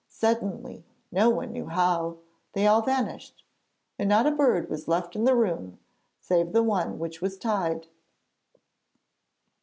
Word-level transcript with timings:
Suddenly 0.09 0.83
no 1.11 1.29
one 1.29 1.51
knew 1.51 1.67
how 1.67 2.17
they 2.53 2.65
all 2.65 2.81
vanished, 2.81 3.43
and 3.99 4.09
not 4.09 4.25
a 4.25 4.31
bird 4.31 4.67
was 4.67 4.87
left 4.87 5.15
in 5.15 5.25
the 5.25 5.35
room 5.35 5.77
save 6.19 6.53
the 6.53 6.63
one 6.63 6.97
which 6.97 7.21
was 7.21 7.37
tied. 7.37 7.85